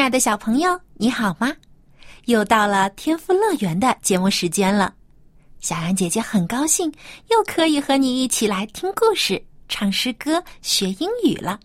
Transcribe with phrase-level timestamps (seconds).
[0.00, 1.54] 亲爱的小朋友，你好吗？
[2.24, 4.94] 又到了天赋乐园的节目时间了。
[5.60, 6.90] 小羊姐姐很高兴，
[7.28, 11.60] 又可以和你一起来听故事、唱诗歌、学英语了。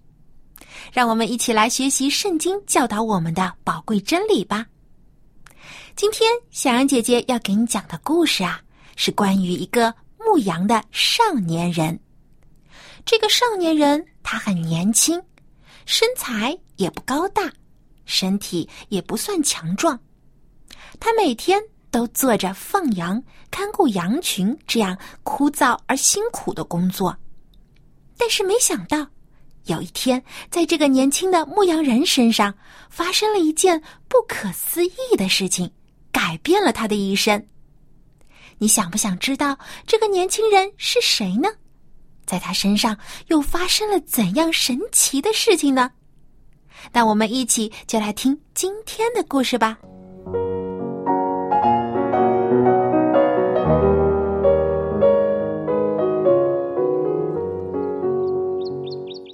[0.91, 4.65] 让我们一起来学习圣经教导我们的宝贵真理吧。
[5.95, 8.59] 今天小羊姐姐要给你讲的故事啊，
[8.97, 11.97] 是关于一个牧羊的少年人。
[13.05, 15.23] 这个少年人他很年轻，
[15.85, 17.49] 身材也不高大，
[18.05, 19.99] 身体也不算强壮。
[20.99, 21.61] 他每天
[21.91, 27.15] 都做着放羊、看顾羊群这样枯燥而辛苦的工作，
[28.17, 29.05] 但是没想到，
[29.65, 32.53] 有一天，在这个年轻的牧羊人身上
[32.89, 35.69] 发生了一件不可思议的事情，
[36.11, 37.45] 改变了他的一生。
[38.57, 41.49] 你想不想知道这个年轻人是谁呢？
[42.25, 45.91] 在他身上又发生了怎样神奇的事情呢？
[46.91, 49.77] 那我们一起就来听今天的故事吧。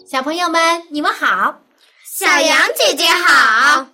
[0.08, 1.62] 小朋友们，你们好！
[2.04, 3.88] 小羊姐姐好。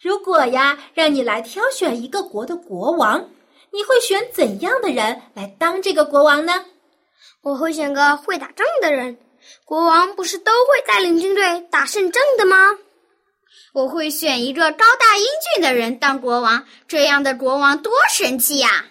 [0.00, 3.28] 如果呀，让你来挑选一个国的国王，
[3.70, 6.64] 你会选怎样的人来当这个国王呢？
[7.42, 9.18] 我会选个会打仗的人。
[9.64, 12.56] 国王不是都会带领军队打胜仗的吗？
[13.72, 18.86] 我会选一个高大英俊的人当国王，这样的国王多神气呀！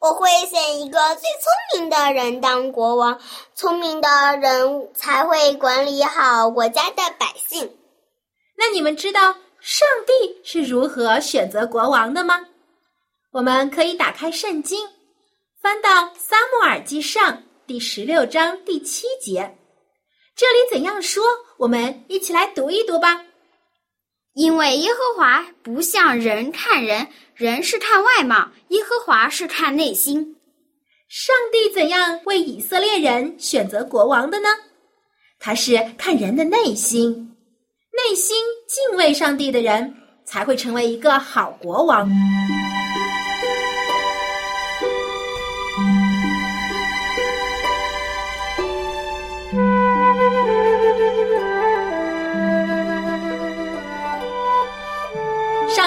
[0.00, 3.20] 我会选一个最聪明的人当国王，
[3.54, 7.76] 聪明的人才会管理好国家的百姓。
[8.56, 12.40] 那你们知道上帝是如何选择国王的吗？
[13.32, 14.78] 我们可以打开圣经，
[15.60, 17.32] 翻到《撒母耳记上》
[17.66, 19.56] 第十六章第七节，
[20.36, 21.24] 这里怎样说？
[21.58, 23.24] 我们一起来读一读吧。
[24.34, 27.06] 因为耶和华不像人看人，
[27.36, 30.36] 人是看外貌，耶和华是看内心。
[31.08, 34.48] 上帝怎样为以色列人选择国王的呢？
[35.38, 37.36] 他是看人的内心，
[37.92, 38.36] 内心
[38.66, 42.10] 敬畏上帝的人才会成为一个好国王。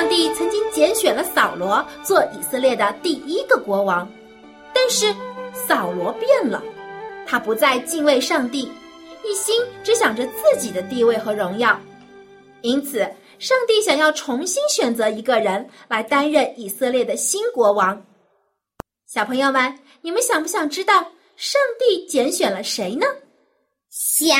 [0.08, 4.10] 上帝曾经拣选了扫罗做以色列的第一个国王，
[4.74, 5.14] 但是
[5.54, 6.64] 扫罗变了，
[7.26, 8.72] 他不再敬畏上帝，
[9.26, 11.78] 一心只想着自己的地位和荣耀，
[12.62, 13.00] 因此
[13.38, 18.02] 上帝想要重新选择一个人来担任以色列的新国王。
[19.06, 20.94] 小朋友们，你们想不想知道
[21.36, 23.06] 上帝拣选了谁呢？
[23.90, 24.40] 想。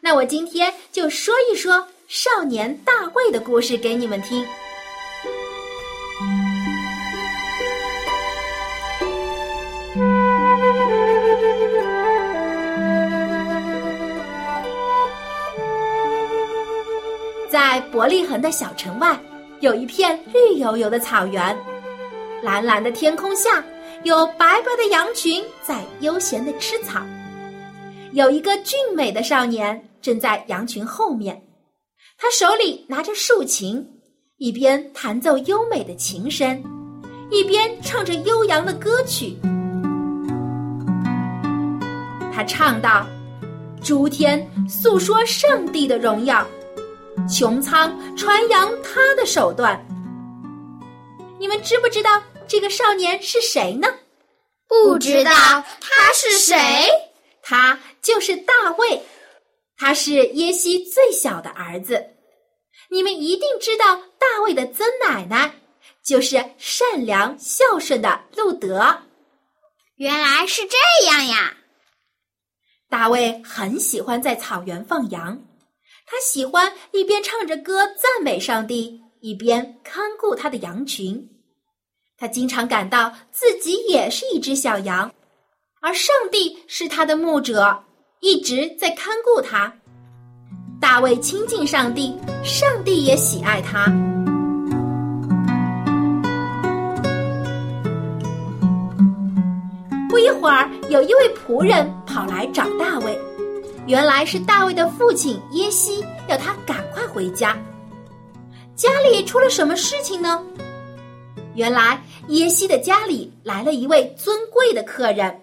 [0.00, 1.86] 那我今天就说一说。
[2.08, 4.42] 少年大卫的故事给你们听。
[17.50, 19.20] 在伯利恒的小城外，
[19.60, 21.54] 有一片绿油油的草原，
[22.42, 23.62] 蓝蓝的天空下，
[24.04, 27.02] 有白白的羊群在悠闲的吃草。
[28.12, 31.38] 有一个俊美的少年正在羊群后面。
[32.20, 33.86] 他手里拿着竖琴，
[34.38, 36.60] 一边弹奏优美的琴声，
[37.30, 39.38] 一边唱着悠扬的歌曲。
[42.34, 43.06] 他唱道
[43.80, 46.44] ：“诸天诉说上帝的荣耀，
[47.28, 49.80] 穹苍传扬他的手段。”
[51.38, 53.86] 你们知不知道这个少年是谁呢？
[54.66, 56.56] 不知道他是谁？
[57.42, 59.00] 他就是大卫。
[59.78, 62.04] 他是耶西最小的儿子，
[62.90, 65.54] 你们一定知道大卫的曾奶奶
[66.04, 69.02] 就是善良孝顺的路德。
[69.96, 71.56] 原来是这样呀！
[72.88, 75.40] 大卫很喜欢在草原放羊，
[76.06, 81.28] 他喜欢一边唱着歌赞美上帝，一边看顾他的羊群。
[82.16, 85.14] 他经常感到自己也是一只小羊，
[85.80, 87.84] 而上帝是他的牧者。
[88.20, 89.72] 一直在看顾他。
[90.80, 93.86] 大卫亲近上帝，上帝也喜爱他。
[100.08, 103.18] 不一会儿，有一位仆人跑来找大卫，
[103.86, 107.56] 原来是大卫的父亲耶西要他赶快回家。
[108.74, 110.42] 家里出了什么事情呢？
[111.54, 115.40] 原来耶西的家里来了一位尊贵的客人。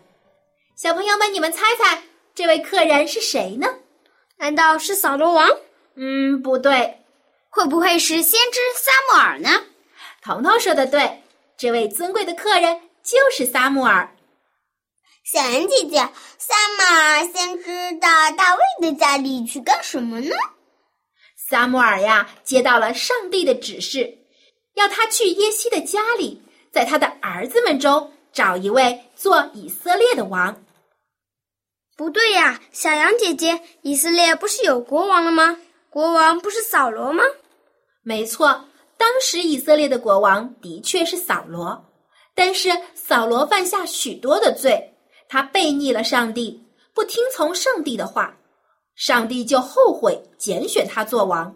[0.75, 2.01] 小朋友们，你们猜猜，
[2.35, 3.65] 这位客人是谁呢？
[4.37, 5.49] 难道是扫罗王？
[5.95, 6.99] 嗯，不对。
[7.49, 9.49] 会不会是先知撒母耳呢？
[10.21, 11.23] 彤彤说的对，
[11.55, 14.13] 这位尊贵的客人就是撒母耳。
[15.23, 15.97] 小恩姐姐，
[16.37, 20.35] 撒母耳先知到大卫的家里去干什么呢？
[21.37, 24.17] 撒母耳呀，接到了上帝的指示，
[24.73, 26.41] 要他去耶西的家里，
[26.73, 30.64] 在他的儿子们中找一位做以色列的王。
[31.97, 35.57] 不对呀，小羊姐姐，以色列不是有国王了吗？
[35.89, 37.23] 国王不是扫罗吗？
[38.03, 38.65] 没错，
[38.97, 41.85] 当时以色列的国王的确是扫罗，
[42.35, 44.93] 但是扫罗犯下许多的罪，
[45.29, 46.61] 他背逆了上帝，
[46.93, 48.35] 不听从上帝的话，
[48.95, 51.55] 上帝就后悔拣选他做王，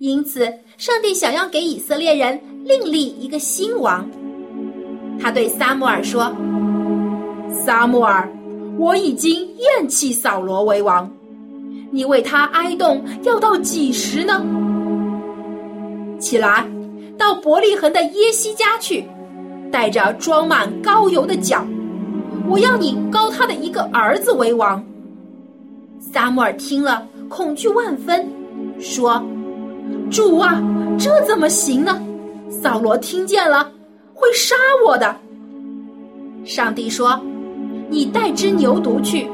[0.00, 4.10] 因此上帝想要给以色列人另立一个新王。
[5.20, 6.34] 他对撒母耳说
[7.64, 8.28] ：“撒母耳。”
[8.80, 11.08] 我已经厌弃扫罗为王，
[11.90, 14.42] 你为他哀动要到几时呢？
[16.18, 16.66] 起来，
[17.18, 19.04] 到伯利恒的耶西家去，
[19.70, 21.62] 带着装满膏油的脚，
[22.48, 24.82] 我要你膏他的一个儿子为王。
[26.00, 28.26] 撒母耳听了，恐惧万分，
[28.80, 29.22] 说
[30.10, 30.58] ：“主啊，
[30.98, 32.02] 这怎么行呢？
[32.48, 33.70] 扫罗听见了，
[34.14, 34.56] 会杀
[34.86, 35.14] 我的。”
[36.46, 37.20] 上帝说。
[37.90, 39.28] 你带只牛犊去，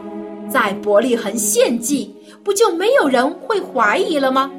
[0.49, 2.13] 在伯利恒献祭，
[2.43, 4.51] 不就没有人会怀疑了吗？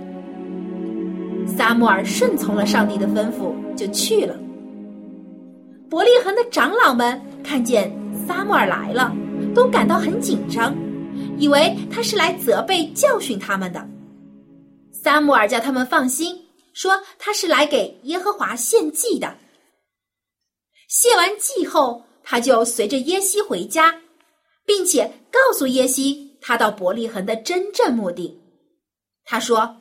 [1.48, 4.38] 撒母耳顺从了上帝的吩咐，就去了。
[5.90, 7.92] 伯利恒的长老们看见
[8.28, 9.12] 撒母耳来了，
[9.56, 10.76] 都感到很紧张，
[11.40, 13.84] 以为他是来责备教训他们的。
[14.92, 16.38] 撒母耳叫他们放心，
[16.74, 19.36] 说他是来给耶和华献祭的。
[20.88, 22.04] 献完祭后。
[22.30, 24.02] 他就随着耶西回家，
[24.66, 28.38] 并且告诉耶西他到伯利恒的真正目的。
[29.24, 29.78] 他说：“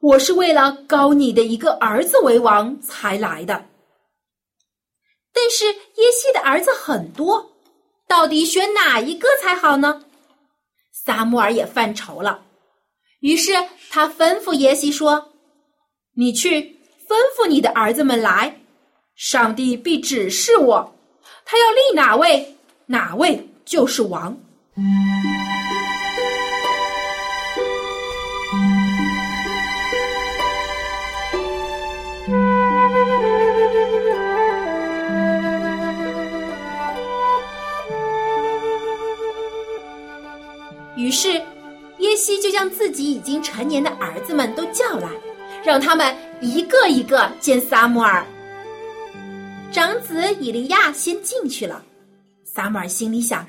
[0.00, 3.66] 我是为了高你的一个儿子为王才来的。”
[5.30, 7.52] 但是耶西的儿子很多，
[8.06, 10.02] 到底选哪一个才好呢？
[10.90, 12.46] 撒母耳也犯愁了，
[13.20, 13.52] 于是
[13.90, 15.32] 他吩咐耶西说
[16.16, 16.62] ：“你去
[17.06, 18.58] 吩咐你的儿子们来，
[19.14, 20.94] 上帝必指示我。”
[21.50, 22.54] 他要立哪位，
[22.84, 24.36] 哪位就是王。
[40.96, 41.32] 于是，
[41.96, 45.08] 耶西就将自己已经成年的儿子们都叫来，
[45.64, 48.22] 让他们一个一个见撒母耳。
[49.78, 51.84] 长子以利亚先进去了，
[52.44, 53.46] 撒母耳心里想：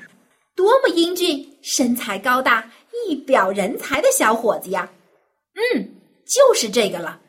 [0.54, 2.70] 多么英俊、身材高大、
[3.08, 4.88] 一表人才的小伙子呀！
[5.54, 5.92] 嗯，
[6.24, 7.20] 就是这个了。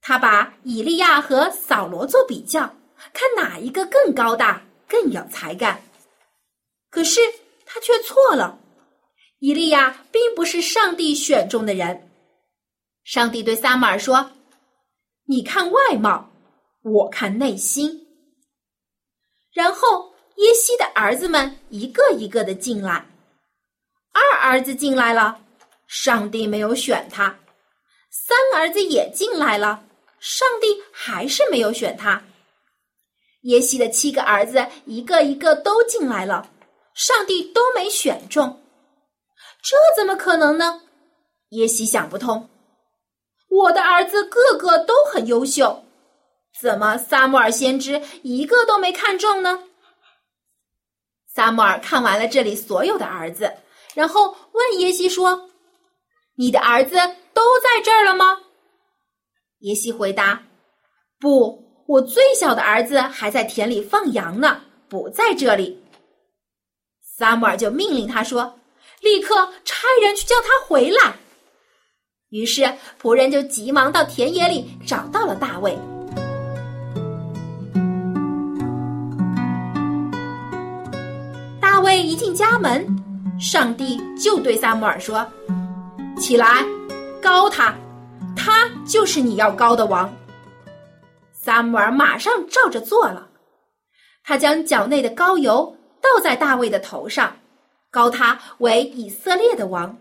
[0.00, 2.62] 他把以利亚和扫罗做比较，
[3.12, 5.80] 看哪一个更高大、更有才干。
[6.90, 7.20] 可是
[7.64, 8.58] 他却错了，
[9.38, 12.10] 以利亚并不是上帝选中的人。
[13.04, 14.32] 上帝对撒母耳说
[15.26, 16.28] ：“你看外貌。”
[16.84, 18.06] 我看内心，
[19.54, 23.06] 然后耶西的儿子们一个一个的进来，
[24.12, 25.40] 二儿子进来了，
[25.86, 27.38] 上帝没有选他；
[28.10, 29.82] 三儿子也进来了，
[30.20, 32.22] 上帝还是没有选他。
[33.44, 36.50] 耶西的七个儿子一个一个都进来了，
[36.92, 38.62] 上帝都没选中，
[39.62, 40.82] 这怎么可能呢？
[41.50, 42.50] 耶西想不通，
[43.48, 45.83] 我的儿子个个都很优秀。
[46.60, 49.64] 怎么，撒母耳先知一个都没看中呢？
[51.26, 53.52] 撒母耳看完了这里所有的儿子，
[53.94, 55.50] 然后问耶西说
[56.38, 56.94] ：“你的儿子
[57.32, 58.40] 都在这儿了吗？”
[59.60, 60.44] 耶西回答
[61.18, 65.82] ：“不，我最小的儿子还在田里放羊呢，不在这里。”
[67.02, 68.60] 撒母耳就命令他说
[69.02, 69.34] ：“立刻
[69.64, 71.16] 差人去叫他回来。”
[72.30, 72.62] 于是
[73.00, 75.76] 仆人就急忙到田野里找到了大卫。
[82.00, 82.86] 一进家门，
[83.38, 85.26] 上帝就对撒母耳说
[86.18, 86.64] ：“起来，
[87.20, 87.74] 高他，
[88.36, 90.12] 他就是你要高的王。”
[91.32, 93.28] 撒母耳马上照着做了，
[94.22, 97.36] 他将脚内的膏油倒在大卫的头上，
[97.90, 99.98] 高他为以色列的王。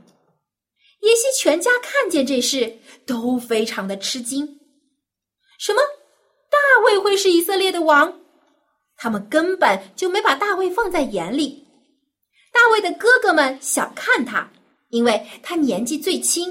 [1.01, 4.47] 耶西全家看见这事，都非常的吃惊。
[5.59, 5.81] 什么？
[6.49, 8.13] 大卫会是以色列的王？
[8.95, 11.62] 他们根本就没把大卫放在眼里。
[12.63, 14.49] 大卫的哥哥们小看他，
[14.87, 16.49] 因为他年纪最轻。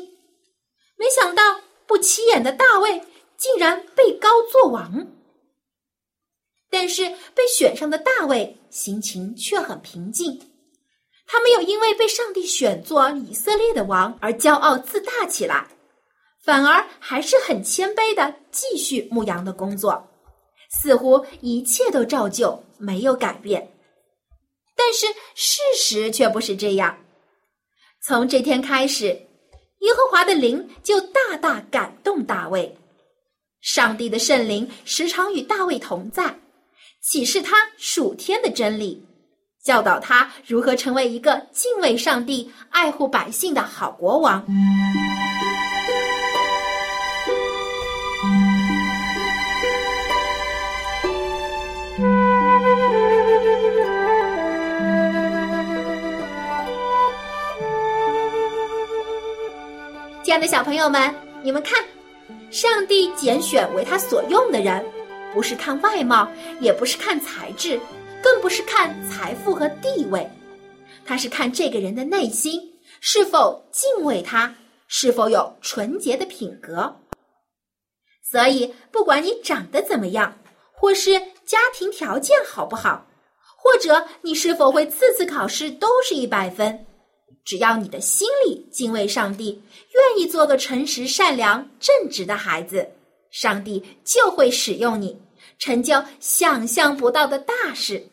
[0.96, 1.42] 没想到
[1.86, 3.02] 不起眼的大卫。
[3.38, 5.04] 竟然被高做王，
[6.70, 10.38] 但是被选上的大卫心情却很平静。
[11.26, 15.66] 他没有因为被上帝选做以色列的王而骄傲自大起来，
[16.44, 20.08] 反而还是很谦卑的继续牧羊的工作，
[20.80, 23.71] 似乎一切都照旧，没有改变。
[24.84, 26.98] 但是事实却不是这样。
[28.04, 32.76] 从这天开始，耶和华的灵就大大感动大卫。
[33.60, 36.36] 上帝的圣灵时常与大卫同在，
[37.00, 39.06] 启示他属天的真理，
[39.64, 44.44] 教导他如何成为一个敬畏上帝、爱护百姓的好国王。
[60.32, 61.84] 亲爱的小朋友们，你们看。
[62.50, 64.82] 上帝拣选为他所用的人，
[65.34, 66.26] 不是看外貌，
[66.58, 67.78] 也不是看才智，
[68.22, 70.26] 更不是看财富和地位，
[71.04, 72.58] 他是看这个人的内心
[73.02, 74.54] 是否敬畏他，
[74.88, 76.96] 是否有纯洁的品格。
[78.22, 80.34] 所以，不管你长得怎么样，
[80.72, 81.10] 或是
[81.44, 83.06] 家庭条件好不好，
[83.54, 86.86] 或者你是否会次次考试都是一百分。
[87.44, 92.88] 只要你的心里敬畏上帝，愿意做个诚实、善良、正直的孩子，
[93.30, 95.20] 上帝就会使用你，
[95.58, 98.08] 成就想象不到的大事。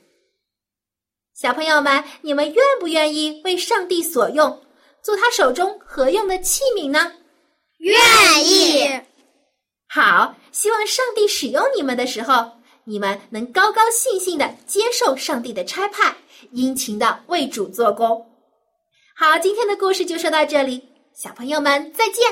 [1.36, 4.62] 小朋友们，你们愿不愿意为上帝所用，
[5.02, 7.14] 做他手中合用的器皿呢？
[7.78, 7.98] 愿
[8.46, 9.02] 意。
[9.88, 12.52] 好，希望上帝使用你们的时候，
[12.84, 16.18] 你们能高高兴兴的接受上帝的差派，
[16.52, 18.29] 殷勤的为主做工。
[19.22, 20.82] 好，今天的故事就说到这里，
[21.14, 22.24] 小朋友们再见，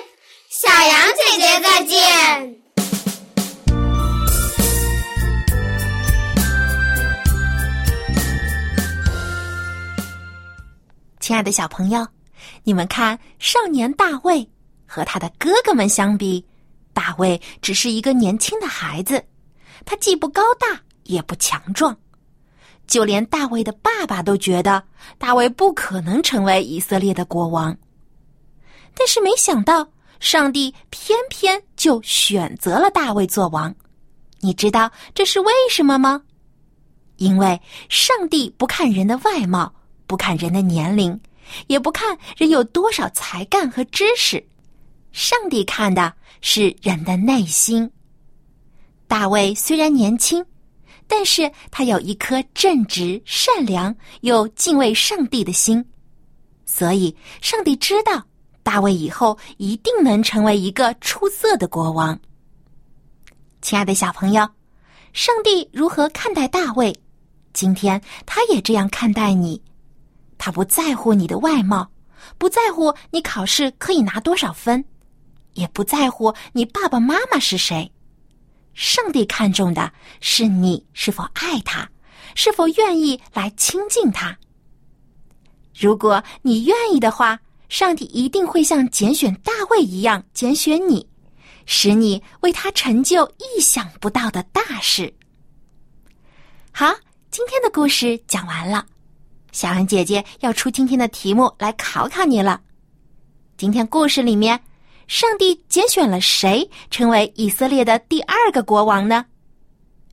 [0.48, 2.62] 小羊姐姐再见。
[11.20, 12.08] 亲爱的小朋友，
[12.64, 14.50] 你们看，少年大卫
[14.86, 16.42] 和他的哥哥们相比，
[16.94, 19.22] 大卫只是一个年轻的孩子，
[19.84, 21.94] 他既不高大，也不强壮。
[22.88, 24.82] 就连大卫的爸爸都觉得
[25.18, 27.78] 大卫不可能成为以色列的国王，
[28.96, 29.88] 但是没想到
[30.20, 33.76] 上帝偏偏就选择了大卫做王。
[34.40, 36.22] 你知道这是为什么吗？
[37.18, 39.74] 因为上帝不看人的外貌，
[40.06, 41.20] 不看人的年龄，
[41.68, 44.42] 也不看人有多少才干和知识，
[45.12, 47.92] 上帝看的是人的内心。
[49.08, 50.46] 大卫虽然年轻。
[51.08, 55.84] 但是他有一颗正直、善良又敬畏上帝的心，
[56.66, 58.22] 所以上帝知道
[58.62, 62.20] 大卫以后一定能成为一个出色的国王。
[63.62, 64.48] 亲爱的小朋友，
[65.14, 66.94] 上帝如何看待大卫？
[67.54, 69.62] 今天他也这样看待你。
[70.38, 71.90] 他不在乎你的外貌，
[72.38, 74.84] 不在乎你考试可以拿多少分，
[75.54, 77.92] 也不在乎你爸爸妈妈是谁。
[78.78, 79.92] 上帝看重的
[80.22, 81.90] 是你是否爱他，
[82.36, 84.38] 是否愿意来亲近他。
[85.76, 91.10] 如果你愿意的话，上帝一定会像拣选大卫一样拣选你，
[91.66, 95.12] 使你为他成就意想不到的大事。
[96.72, 96.94] 好，
[97.32, 98.86] 今天的故事讲完了，
[99.52, 102.62] 小恩姐姐要出今天的题目来考考你了。
[103.58, 104.62] 今天故事里面。
[105.08, 109.26] 上帝拣选了谁成为以色列的第二个国王呢？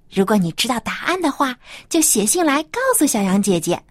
[0.08, 1.56] 如果你知道答案的话，
[1.88, 3.82] 就写信来告诉小羊姐姐，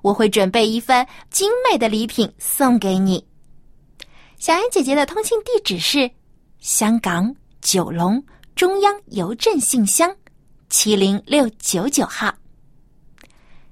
[0.00, 3.22] 我会准备一份精美的礼品送给你。
[4.38, 6.10] 小羊姐姐的通信地址是
[6.60, 8.22] 香港九龙
[8.56, 10.10] 中央邮政信箱
[10.70, 12.34] 七零六九九号。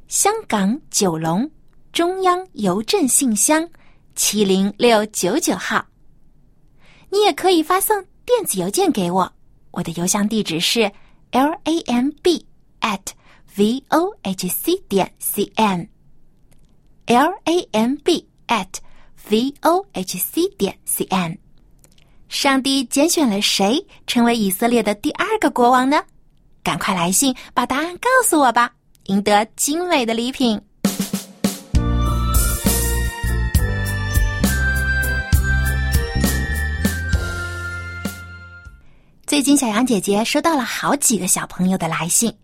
[0.09, 1.51] 香港九龙
[1.91, 3.67] 中央邮政信箱
[4.15, 5.83] 七零六九九号。
[7.11, 9.33] 你也可以发送电子邮件给我，
[9.71, 10.91] 我的邮箱地址是
[11.31, 12.45] l a m b
[12.81, 13.01] at
[13.57, 18.69] v o h c 点 c n，l a m b at
[19.31, 21.39] v o h c 点 c n。
[22.29, 26.03] 上帝拣选了谁成为以色列的第二个国王呢？
[26.63, 30.61] 赶快来信把答案告诉我吧，赢得精美的礼品。
[39.37, 42.35] 最近，小羊姐姐收到了好几个小朋友的来信，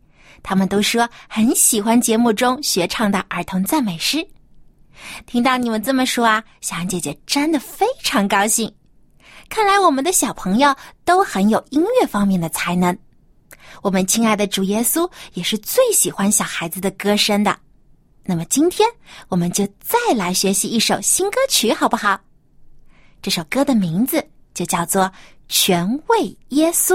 [0.43, 4.23] 他们都说很喜欢节目中学唱的儿童赞美诗。
[5.25, 8.71] 听到你们这么说啊，小羊姐姐真的非常高兴。
[9.49, 12.95] 看来我们的小朋友都很有音乐方面的才能。
[13.81, 17.59] 我们亲爱的主耶稣也是最喜欢小孩子的歌声的。
[18.23, 18.87] 那么今天
[19.29, 22.21] 我们就再来学习一首新歌曲，好不好？
[23.23, 24.23] 这首歌的名字
[24.53, 25.05] 就叫做
[25.55, 26.95] 《全为耶稣》。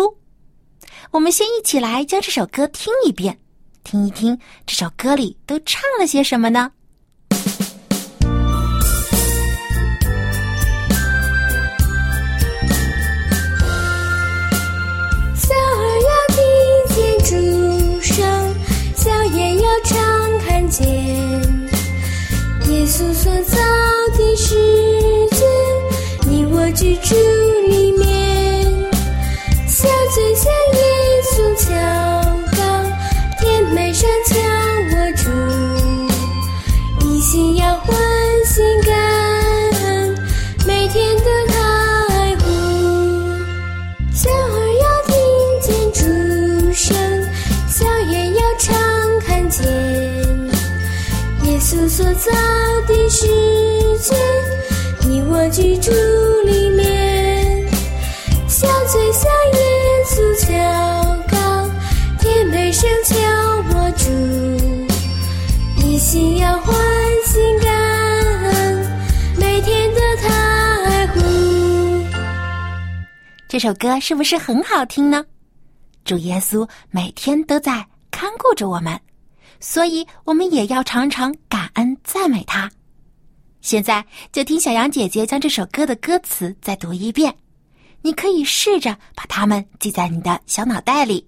[1.11, 3.37] 我们先一起来将这首歌听一遍，
[3.83, 4.35] 听一听
[4.65, 6.71] 这首歌里都唱了些什么呢？
[22.69, 23.66] 耶稣所在
[55.57, 55.89] 居住
[56.45, 57.67] 里面，
[58.47, 59.59] 小嘴向耶
[60.05, 60.53] 稣小
[61.27, 61.67] 告，
[62.19, 63.15] 甜美声敲
[63.73, 64.05] 我住，
[65.83, 66.75] 一心要欢
[67.25, 67.73] 心感
[68.43, 68.85] 恩，
[69.39, 71.21] 每天的爱护。
[73.47, 75.25] 这首歌是不是很好听呢？
[76.05, 78.95] 主耶稣每天都在看顾着我们，
[79.59, 82.69] 所以我们也要常常感恩赞美他。
[83.67, 87.35] 现在就听小羊姐姐将这首歌的歌词再读一遍，
[88.01, 91.27] 你可以试着把它们记在你的小脑袋里。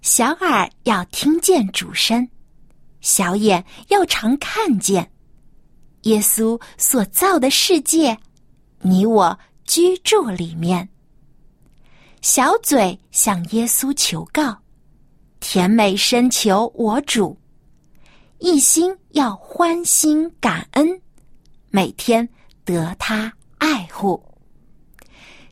[0.00, 2.28] 小耳要听见主声，
[3.00, 5.10] 小眼要常看见
[6.02, 8.16] 耶稣所造的世界，
[8.82, 10.88] 你我居住里面。
[12.22, 14.56] 小嘴向耶稣求告，
[15.40, 17.36] 甜美深求我主，
[18.38, 21.00] 一心要欢心感恩。
[21.74, 22.28] 每天
[22.64, 24.22] 得他爱护。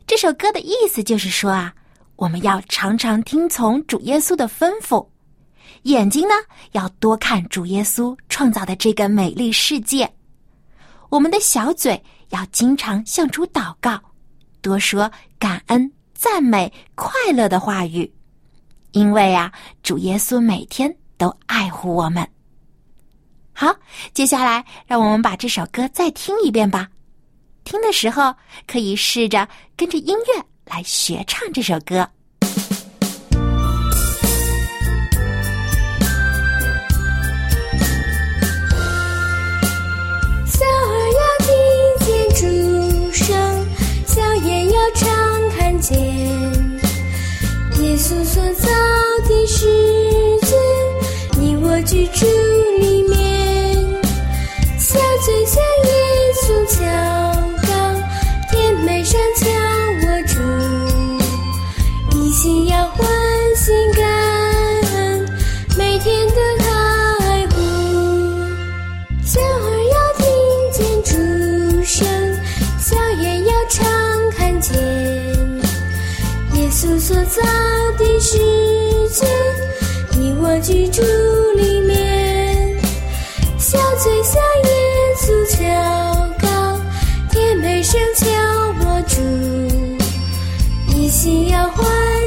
[0.07, 1.73] 这首歌的意思就是说啊，
[2.15, 5.05] 我们要常常听从主耶稣的吩咐，
[5.81, 6.33] 眼睛呢
[6.71, 10.09] 要多看主耶稣创造的这个美丽世界，
[11.09, 13.99] 我们的小嘴要经常向主祷告，
[14.61, 18.09] 多说感恩、赞美、快乐的话语，
[18.93, 22.25] 因为啊，主耶稣每天都爱护我们。
[23.53, 23.75] 好，
[24.13, 26.89] 接下来让我们把这首歌再听一遍吧。
[27.63, 28.35] 听的时候
[28.67, 32.09] 可以试着跟着音乐来学唱这首歌。
[40.45, 41.47] 小儿要听
[42.05, 43.65] 见主声，
[44.05, 45.97] 小眼要常看见
[47.79, 48.67] 耶稣所造
[49.27, 49.92] 的世
[77.23, 77.41] 稣所造
[77.97, 78.37] 的世
[79.09, 79.25] 界，
[80.17, 81.01] 你我居住
[81.55, 82.77] 里面，
[83.57, 84.93] 小嘴向耶。
[85.15, 85.63] 诉求
[86.41, 86.81] 高，
[87.29, 88.25] 甜美声敲
[88.79, 89.21] 我住，
[90.93, 91.85] 一心要欢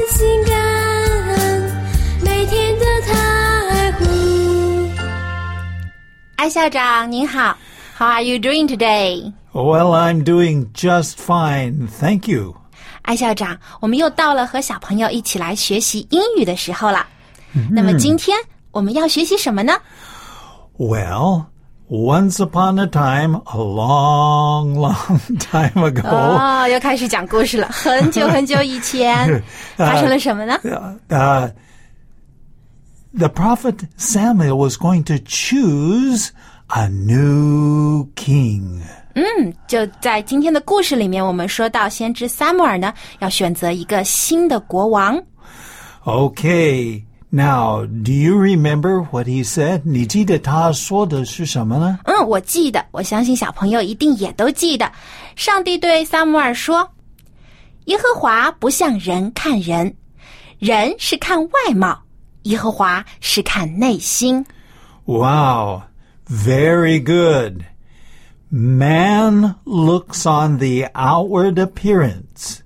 [0.09, 0.57] 心感
[1.27, 1.71] 恩，
[2.23, 4.05] 每天的爱护。
[6.37, 7.57] 艾校长您好
[7.97, 9.33] ，How are you doing today?
[9.51, 12.55] Well, I'm doing just fine, thank you.
[13.06, 17.06] 艾校长，我们又到了和小朋友一起来学习英语的时候了。
[17.70, 18.36] 那么今天
[18.70, 19.74] 我们要学习什么呢？
[20.78, 21.46] Well.
[21.88, 26.08] Once upon a time, a long, long time ago.
[26.08, 27.68] 哦，又开始讲故事了。
[27.70, 29.42] 很久很久以前，
[29.76, 30.58] 发生了什么呢？
[31.10, 31.50] Uh,
[33.12, 36.30] the prophet Samuel was going to choose
[36.67, 38.81] A new king.
[39.15, 45.19] 嗯，就在今天的故事里面，我们说到先知撒母耳呢要选择一个新的国王。
[46.03, 49.81] Okay, now, do you remember what he said?
[49.83, 51.99] 你记得他说的是什么呢？
[52.05, 54.91] 嗯，我记得，我相信小朋友一定也都记得。
[55.35, 56.87] 上帝对撒母耳说
[57.85, 59.93] ：“耶和华不像人看人，
[60.59, 61.99] 人是看外貌，
[62.43, 64.45] 耶和华是看内心。
[65.05, 65.81] Wow,
[66.26, 67.64] very good.
[68.50, 72.62] Man looks on the outward appearance,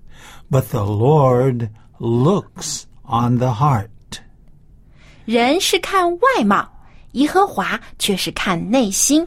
[0.50, 3.88] but the Lord looks on the heart.
[5.24, 6.68] 人是看外貌，
[7.12, 9.26] 耶和华却是看内心。”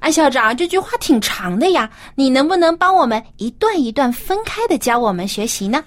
[0.00, 5.84] 安校长，这句话挺长的呀，你能不能帮我们一段一段分开的教我们学习呢？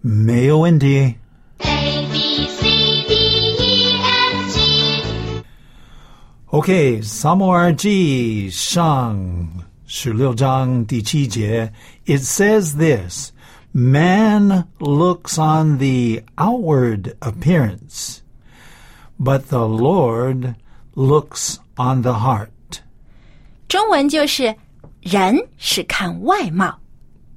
[0.00, 1.14] 没有问题。
[6.52, 9.48] OK，撒母耳记上
[9.86, 11.72] 十六章第七节，
[12.06, 13.32] It says this:
[13.72, 18.20] Man looks on the outward appearance,
[19.18, 20.54] but the Lord
[20.94, 22.48] looks on the heart.
[23.68, 24.56] 中文就是
[25.02, 26.78] 人是看外貌，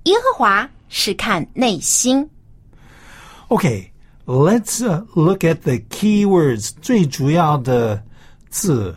[0.03, 2.29] 耶和华是看内心。
[3.49, 3.91] Okay,
[4.25, 6.71] let's uh, look at the key words.
[6.81, 8.01] 最主要的
[8.49, 8.95] 字.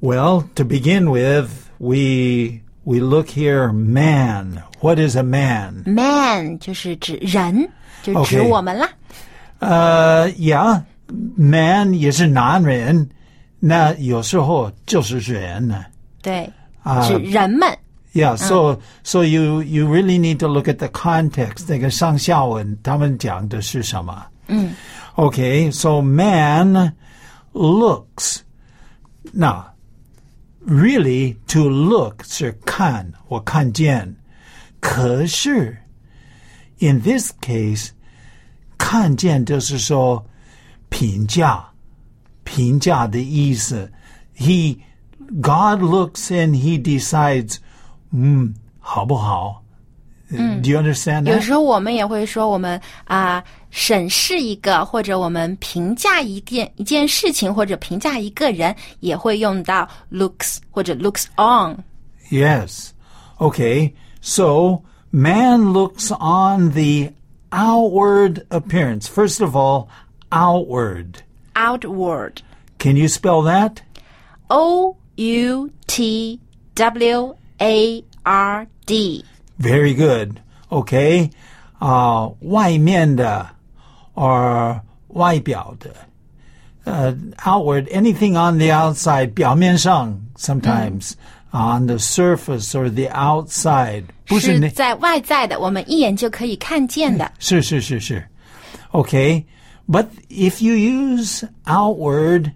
[0.00, 3.72] Well, to begin with, we we look here.
[3.72, 4.62] Man.
[4.80, 5.82] What is a man?
[5.86, 7.68] Man 就是指人，
[8.02, 8.88] 就指 OK 我们啦。
[9.58, 10.82] 呃，Yeah,
[11.36, 13.08] man 也是男人，
[13.58, 15.86] 那有时候就是人呢。
[16.22, 16.52] 对，
[17.06, 17.76] 指人们。
[18.12, 21.66] Yeah, so so you you really need to look at the context.
[21.68, 24.26] 那个上下文他们讲的是什么？
[24.48, 24.74] 嗯，
[25.16, 26.92] Okay, so man
[27.52, 28.38] looks.
[29.32, 29.64] Now,
[30.66, 34.16] really to look 是看，我看见。
[34.80, 35.76] 可是
[36.78, 37.90] in this case,
[38.76, 40.24] 看见就是说
[40.88, 41.64] 评价，
[42.44, 43.90] 评价的意思。
[44.36, 44.78] He
[45.40, 47.56] God looks and he decides,
[48.10, 49.64] 嗯，好不好
[50.30, 51.40] ？Do you understand 有 that?
[51.40, 61.84] 时候我们也会说，我们啊、审视一个，或者我们评价一件一件事情，或者评价一个人，也会用到 looks 或者 looks on。
[62.30, 62.88] Yes.
[63.38, 63.92] Okay.
[64.20, 64.82] So
[65.12, 67.12] man looks on the
[67.50, 69.06] outward appearance.
[69.06, 69.86] First of all,
[70.30, 71.22] outward.
[71.54, 72.42] outward
[72.78, 73.76] Can you spell that?
[74.48, 76.40] O U T
[76.74, 79.24] W A R D。
[79.58, 80.38] Very good.
[80.68, 81.30] Okay.
[81.78, 83.46] 啊、外面的
[84.14, 85.90] or 外表的。
[86.84, 91.14] Uh, outward, anything on the outside, 表面上 sometimes
[91.50, 94.04] on the surface or the outside.
[94.26, 97.32] 不是那是在外在的，我们一眼就可以看见的。
[97.40, 98.24] 是是是是
[98.92, 99.44] Okay,
[99.88, 102.52] but if you use outward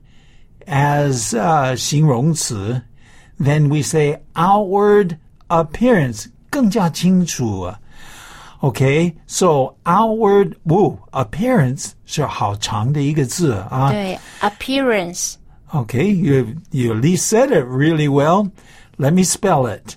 [0.66, 2.80] as uh, 形容词,
[3.40, 5.16] then we say outward
[5.48, 7.78] appearance 更加清楚啊
[8.62, 13.90] Okay, so outward 不 appearance 是好长的一个字啊。
[13.90, 15.34] 对，appearance
[15.72, 18.50] Okay, you you at least said it really well.
[18.98, 19.96] Let me spell it.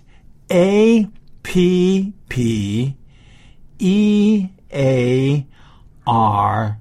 [0.49, 1.09] A
[1.41, 2.95] P P
[3.79, 5.45] E A
[6.05, 6.77] R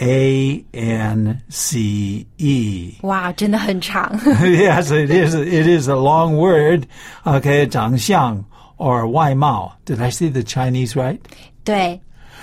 [0.00, 2.94] A N C E.
[3.02, 4.16] 哇，真的很长。
[4.20, 5.34] yes, it is.
[5.34, 6.84] It is a long word.
[7.24, 8.44] Okay, 长相
[8.82, 9.72] or 外貌.
[9.84, 11.18] Did I say the Chinese right?
[11.64, 12.00] 对，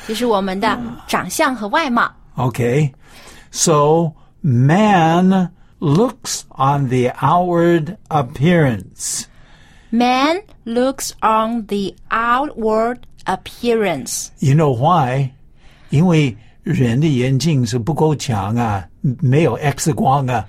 [0.08, 2.12] 就是我们的长相和外貌。
[2.36, 2.92] Okay.
[3.52, 5.50] So man
[5.80, 9.24] looks on the outward appearance.
[9.92, 14.28] Man looks on the outward appearance.
[14.40, 15.32] You know why?
[15.90, 20.46] 因为人的眼睛是不够强啊，没有 X 光啊。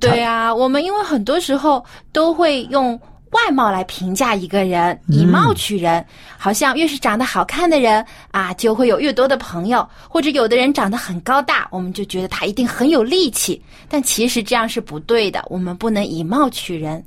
[0.00, 3.00] 对啊，我们因为很多时候都会用
[3.31, 6.03] 外貌来评价一个人，以貌取人，
[6.37, 17.03] 好像越是长得好看的人啊，就会有越多的朋友，或者有的人长得很高大，我们就觉得他一定很有力气，但其实这样是不对的，我们不能以貌取人。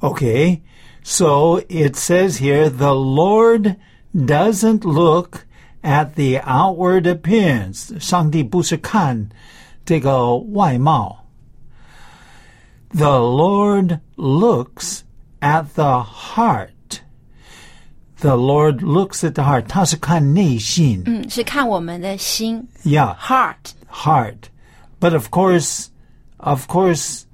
[0.00, 0.60] Okay,
[1.02, 3.76] so it says here the Lord
[4.14, 5.40] doesn't look
[5.82, 7.98] at the outward appearance.
[8.00, 9.28] 上帝不是看
[9.84, 11.18] 这个外貌。
[12.94, 15.01] The Lord looks
[15.41, 17.01] at the heart.
[18.19, 19.67] The Lord looks at the heart.
[19.67, 21.03] 他是看内心。
[21.05, 23.15] 嗯，是看我们的心 Yeah.
[23.17, 23.73] heart。
[23.91, 24.49] heart.
[24.99, 25.87] But of course,
[26.37, 27.25] of course,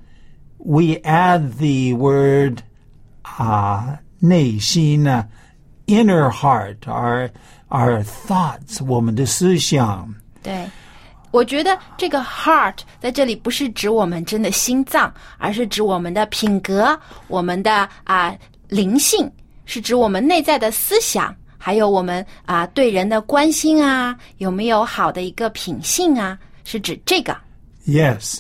[0.58, 2.64] we add the word
[3.40, 5.26] uh, 内心 uh,
[5.88, 7.30] inner heart, our
[7.70, 10.14] our thoughts, 我们的思想。
[10.42, 10.70] 对，
[11.32, 18.36] 我觉得这个 heart 在这里不是指我们真的心脏，而是指我们的品格、我们的啊、
[18.68, 19.32] 灵性，
[19.66, 27.36] 是指我们内在的思想，还有我们啊、对人的关心啊，有没有好的一个品性啊，是指这个。
[27.88, 28.40] Yes,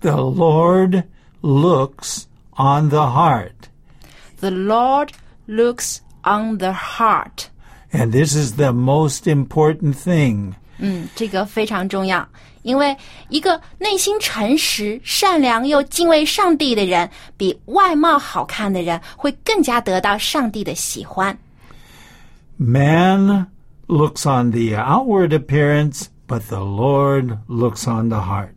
[0.00, 1.04] the Lord
[1.42, 2.24] looks
[2.56, 3.52] on the heart.
[4.40, 5.10] The Lord
[5.46, 7.48] looks on the heart。
[7.92, 10.54] And this is the most important thing.
[10.78, 12.26] 嗯，这个非常重要，
[12.62, 12.96] 因为
[13.28, 21.36] 一个内心诚实、善良又敬畏上帝的人，比外貌好看的人会更加得到上帝的喜欢。
[22.56, 23.46] Man
[23.86, 28.54] looks on the outward appearance, but the Lord looks on the heart.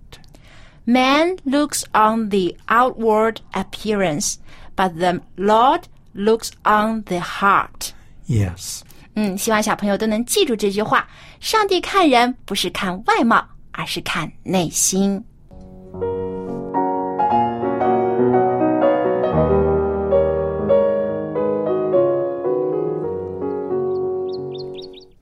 [0.86, 4.36] Man looks on the outward appearance,
[4.76, 7.94] but the Lord looks on the heart.
[8.28, 8.84] Yes.
[9.21, 11.05] 嗯，希望小朋友都能记住这句话：
[11.41, 15.21] 上帝看人不是看外貌，而是看内心。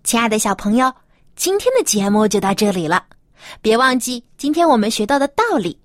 [0.04, 0.92] 亲爱的小朋友，
[1.35, 3.02] 今天的节目就到这里了。
[3.62, 5.80] 别忘记，今天我们学到的道理，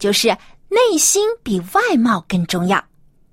[0.00, 0.36] 就是
[0.68, 2.84] 内心比外貌更重要。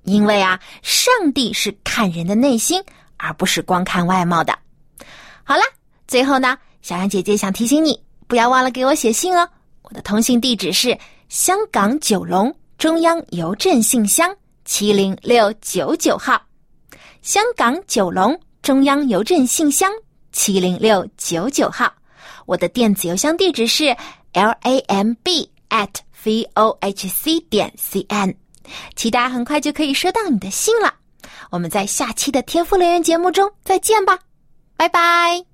[0.04, 2.80] 因为啊，上帝是看人的内心，
[3.20, 4.58] 而不是光看外貌的。
[5.44, 5.62] 好啦，
[6.08, 9.48] 最后呢，小杨姐姐想提醒你，不要忘了给我写信哦。
[9.84, 16.42] 我的通信地址是香港九龙中央邮政信箱七零六九九号，
[17.22, 19.92] 香港九龙中央邮政信箱
[20.32, 21.94] 七零六九九号。
[22.46, 23.96] 我的电子邮箱地址是
[24.34, 25.90] l a m b at
[26.24, 28.36] v o h c 点 c n，
[28.96, 30.94] 期待很快就可以收到你的信了。
[31.50, 34.20] 我们在下期的天赋乐园节目中再见吧，
[34.76, 35.49] 拜拜。